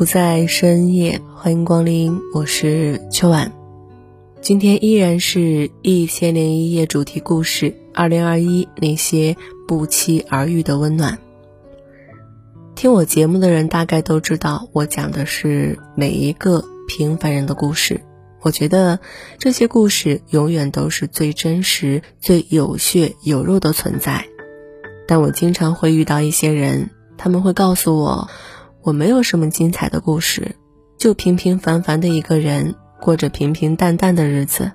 [0.00, 3.52] 不在深夜，欢迎光临，我是秋晚。
[4.40, 9.36] 今天依然是《一千零一夜》主题故事，二零二一那些
[9.68, 11.18] 不期而遇的温暖。
[12.74, 18.00] 听我节目的人大概都知道，我讲的是每一个平凡人的故事。
[18.40, 19.00] 我觉得
[19.36, 24.24] 这些故事永远都是最真实、最有血有肉的存在。
[25.06, 28.30] 但我经常会遇到一些人，他们会告诉我。
[28.82, 30.56] 我没有什么精彩的故事，
[30.96, 34.72] 就平平凡凡的一个人，过着平平淡淡的日子，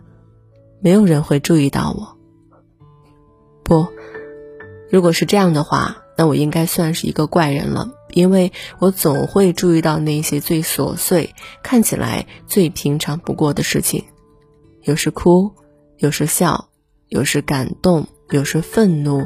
[0.80, 2.16] 没有人会注意到我。
[3.64, 3.88] 不，
[4.92, 11.34] 如果是这样的话，那我应该算是一个怪人了，因为我总会注意到那些最琐碎、
[11.64, 14.04] 看起来最平常不过的事情，
[14.84, 15.52] 有时哭，
[15.98, 16.70] 有时笑，
[17.10, 19.26] 有时感动，有时愤怒，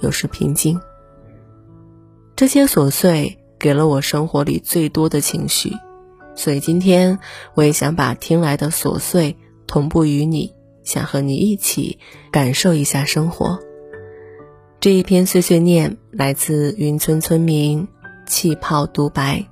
[0.00, 0.78] 有时平静。
[2.36, 3.38] 这些琐碎。
[3.58, 5.72] 给了我生活里最多的情绪，
[6.34, 7.18] 所以今天
[7.54, 11.98] 我也想把听来的琐碎同步于你，想和你一起
[12.30, 13.58] 感受一下生活。
[14.80, 17.88] 这一篇碎碎念来自云村村民
[18.26, 19.44] 气泡独白。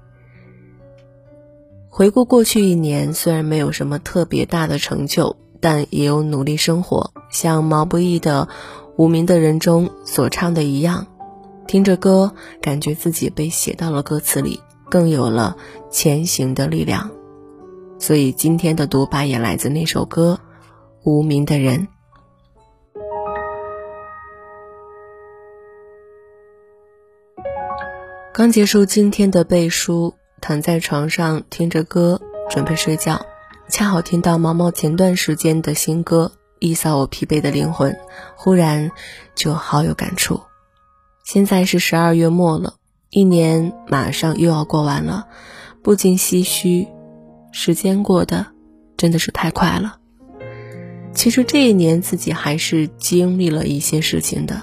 [1.89, 8.49] 回顾过去一年，虽然没有什么特别大的成就，但也有努力生活，像毛不易的
[8.97, 11.06] 《无名的人》中所唱的一样。
[11.66, 15.56] 听着歌，感觉自己被写到了歌词里，更有了
[15.91, 17.10] 前行的力量。
[17.99, 20.38] 所以今天的独白也来自那首歌
[21.10, 21.81] 《无名的人》。
[28.33, 33.25] 刚结束今天的背书，躺在床上听着歌，准备睡觉，
[33.71, 37.97] 恰好听到毛毛前段时间的新歌，一扫我疲惫的灵魂，
[38.37, 38.91] 忽然
[39.34, 40.43] 就好有感触。
[41.26, 42.75] 现在是十二月末了，
[43.10, 45.26] 一年马上又要过完了，
[45.82, 46.87] 不禁唏嘘，
[47.50, 48.47] 时间过得
[48.97, 49.98] 真的是太快了。
[51.12, 54.62] 其实这一年自己还是经历了一些事情的，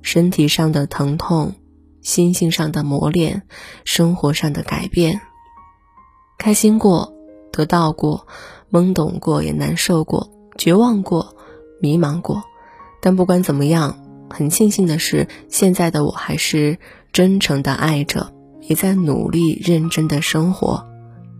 [0.00, 1.52] 身体上的疼痛，
[2.00, 3.42] 心性上的磨练，
[3.84, 5.20] 生活上的改变。
[6.38, 7.12] 开心过，
[7.52, 8.26] 得到过，
[8.72, 11.36] 懵懂过，也难受过，绝望过，
[11.78, 12.42] 迷茫过，
[13.02, 14.06] 但不管怎么样。
[14.30, 16.78] 很庆幸的是，现在的我还是
[17.12, 18.32] 真诚的爱着，
[18.62, 20.86] 也在努力认真的生活，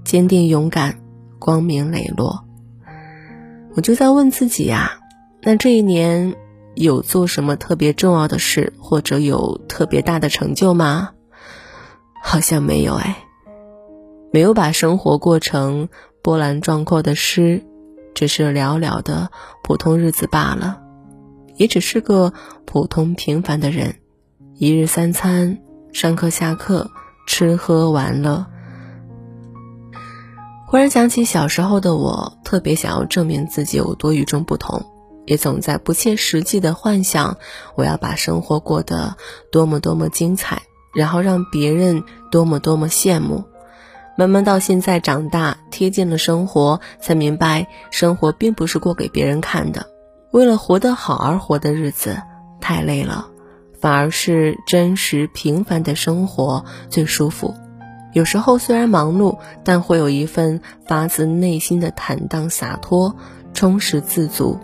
[0.05, 0.99] 坚定勇敢，
[1.39, 2.45] 光明磊落。
[3.75, 4.99] 我就在问自己呀，
[5.43, 6.35] 那这一年
[6.75, 11.11] 有做什么特别重要的事，或者有特别大的成就吗？
[12.23, 13.17] 好像没有哎，
[14.33, 15.89] 没有把生活过成
[16.23, 17.65] 波澜壮阔的诗，
[18.13, 19.31] 只是寥寥的
[19.63, 20.83] 普通日子罢了。
[21.61, 22.33] 也只是个
[22.65, 23.97] 普通平凡的人，
[24.55, 25.59] 一日三餐，
[25.93, 26.91] 上课下课，
[27.27, 28.47] 吃喝玩乐。
[30.67, 34.87] 忽然想起小时候的我，特别想要证明自己有多与众不同，
[35.27, 37.37] 也总在不切实际的幻想，
[37.75, 39.17] 我要把生活过得
[39.53, 40.63] 多么多么精彩，
[40.95, 43.45] 然后让别人多么多么羡慕。
[44.17, 49.90] 慢慢到现在长大，贴近了生活，才明白生活并不是过给别人看的。
[50.33, 52.23] 为了活得好而活的日子
[52.61, 53.29] 太累了，
[53.81, 57.55] 反而是真实平凡的生活最舒服。
[58.13, 63.17] 有时候虽然忙碌，但会有一份发自内心的坦荡洒脱，
[63.55, 64.59] 充实自足。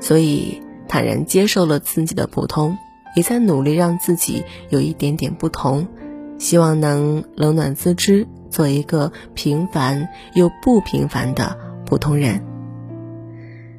[0.00, 2.76] 所以坦然接受了自己的普通，
[3.14, 5.86] 也在努力让自己有一点点不同，
[6.38, 12.47] 希望能冷暖自知，做一个平凡又不平凡的普通人。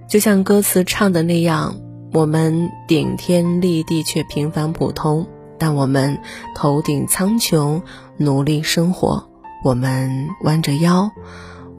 [0.10, 1.76] 就像歌词唱的那样，
[2.14, 5.28] 我们顶天立地却平凡普通，
[5.60, 6.20] 但我们
[6.56, 7.84] 头顶苍穹，
[8.18, 9.30] 努力生活。
[9.64, 11.12] 我们弯着腰，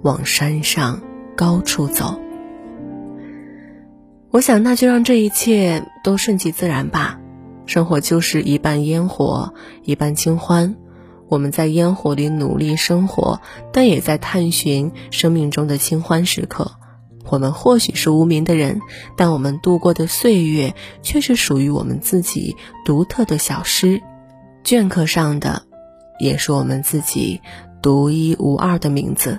[0.03, 1.01] 往山上
[1.35, 2.21] 高处走。
[4.31, 7.19] 我想，那就让这一切都顺其自然吧。
[7.67, 10.77] 生活就是一半烟火，一半清欢。
[11.29, 13.41] 我们在烟火里努力生活，
[13.73, 16.71] 但也在探寻生命中的清欢时刻。
[17.31, 18.81] 我们或许是无名的人，
[19.17, 24.03] 但我们度过的岁月却是属于我们自己独特的小诗，
[24.65, 25.63] 镌刻上的
[26.19, 27.41] 也是我们自己
[27.81, 29.39] 独一无二的名字。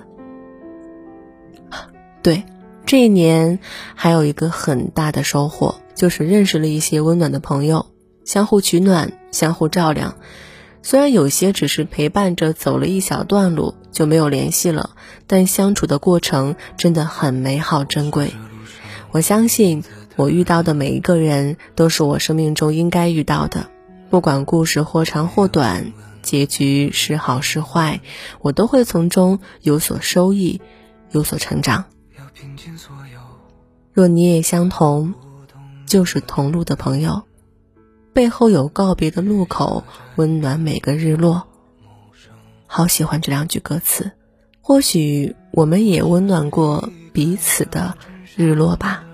[2.22, 2.44] 对，
[2.86, 3.58] 这一年
[3.94, 7.86] 还有一个很大的收获，就是认识了一些温暖的朋友，
[8.24, 10.16] 相互取暖，相互照亮。
[10.82, 14.90] 虽然有些只是陪伴着走了一小段路就没有联系了，
[15.26, 18.32] 但相处的过程真的很美好珍贵。
[19.12, 19.84] 我相信
[20.16, 23.68] 我遇到的每一个人都是我生命中应该遇到的，
[24.10, 25.92] 不管故事或长或短，
[26.22, 28.00] 结局是好是坏，
[28.40, 30.60] 我都会从中有所收益，
[31.10, 31.84] 有所成长。
[33.92, 35.12] 若你也相同，
[35.86, 37.22] 就是同路的朋友。
[38.14, 39.84] 背后有告别的路口，
[40.16, 41.46] 温暖每个日落。
[42.74, 44.12] 好喜欢这两句歌词，
[44.62, 47.98] 或许我们也温暖过彼此的
[48.34, 49.04] 日落吧。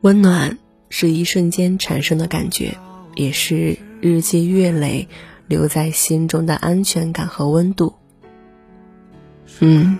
[0.00, 0.58] 温暖
[0.88, 2.76] 是一瞬间产生的感觉，
[3.14, 5.06] 也是日积月累
[5.46, 7.94] 留在心中的安全感和温度。
[9.60, 9.96] 嗯，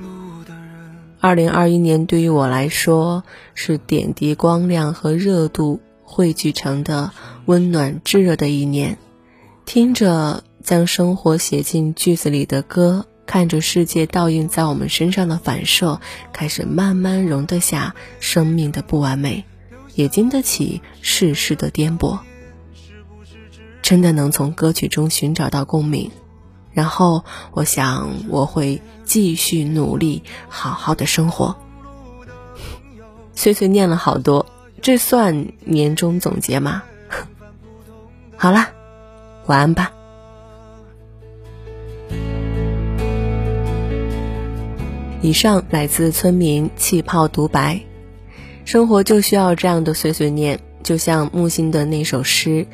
[1.20, 3.22] 二零二一年对于我来说
[3.54, 5.80] 是点滴光亮和热度。
[6.02, 7.12] 汇聚成的
[7.46, 8.98] 温暖炙热的一年，
[9.64, 16.00] 听着将生活写进句子里的歌，看着世界倒映在我们身上的反射，
[16.32, 19.44] 开始慢慢容得下生命的不完美，
[19.94, 22.18] 也经得起世事的颠簸。
[23.82, 26.10] 真的能从歌曲中寻找到共鸣，
[26.72, 31.56] 然后我想我会继续努力，好好的生活。
[33.34, 34.46] 碎碎念了好多。
[34.82, 36.82] 这算年终总结吗？
[38.36, 38.70] 好啦，
[39.46, 39.92] 晚安吧。
[45.22, 47.82] 以上来自村民气泡独白，
[48.64, 52.66] 生活就需要这样的碎碎念，就像木心的那首诗：“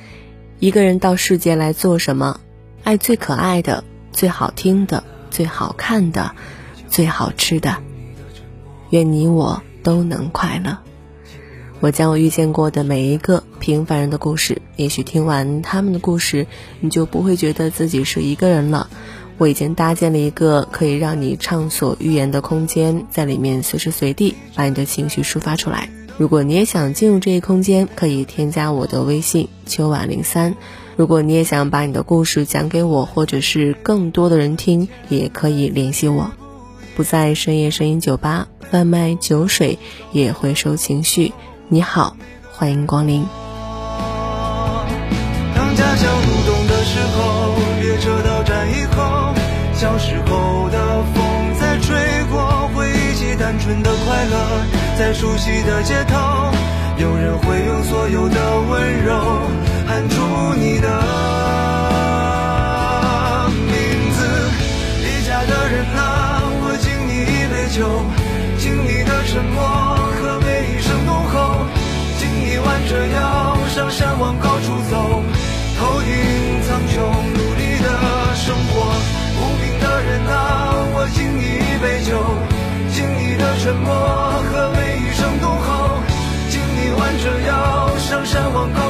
[0.60, 2.40] 一个人到世界来做什么？
[2.84, 3.82] 爱最可爱的、
[4.12, 6.36] 最好听的、最好看的、
[6.88, 7.78] 最好吃的。
[8.90, 10.78] 愿你我都能快乐。”
[11.80, 16.46] 我将我遇见过的每一个平凡人的故事，也许听完他们的故事，
[16.80, 18.88] 你就不会觉得自己是一个人了。
[19.38, 25.88] 我已经搭建了一个可以让你畅所欲言的空间，在里面随时随地把你的情绪抒发出来。
[26.18, 30.54] 如果你也想进入这一空间，可以添加我的微信秋晚零三。
[30.96, 36.30] 如果你也想把你的故事讲给我，或者是更多的人听，也可以联系我。
[36.94, 39.78] 不在深夜声音酒吧贩卖酒水，
[40.12, 41.32] 也会收情绪。
[41.68, 42.16] 你好，
[42.50, 43.45] 欢迎光临。
[49.78, 51.22] 小时候的风
[51.60, 51.94] 在吹
[52.30, 54.64] 过，回忆起单纯的快乐，
[54.98, 56.16] 在熟悉的街头，
[56.96, 59.14] 有人会用所有的温柔
[59.86, 60.16] 喊出
[60.58, 60.88] 你的
[63.68, 63.76] 名
[64.16, 64.24] 字。
[65.04, 68.00] 离家的人啊，我敬你一杯酒，
[68.58, 71.66] 敬你的沉默和每一声怒吼，
[72.18, 72.56] 敬你。
[72.58, 75.22] 弯着腰上山往高处走，
[83.66, 86.00] 沉默和每一声怒吼，
[86.52, 88.85] 听你弯着腰上山望高。